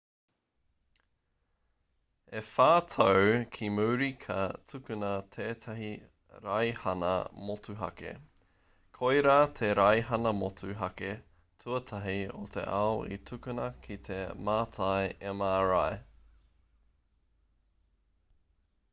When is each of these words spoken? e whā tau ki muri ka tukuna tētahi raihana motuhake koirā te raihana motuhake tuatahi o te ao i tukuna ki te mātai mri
e 2.37 2.39
whā 2.45 2.69
tau 2.93 3.25
ki 3.57 3.67
muri 3.79 4.07
ka 4.23 4.37
tukuna 4.73 5.11
tētahi 5.35 5.89
raihana 6.45 7.11
motuhake 7.49 8.13
koirā 8.99 9.35
te 9.61 9.69
raihana 9.81 10.33
motuhake 10.39 11.11
tuatahi 11.65 12.17
o 12.41 12.43
te 12.57 12.65
ao 12.81 12.97
i 13.19 13.23
tukuna 13.33 13.71
ki 13.87 13.99
te 14.09 14.19
mātai 14.49 15.31
mri 15.37 15.95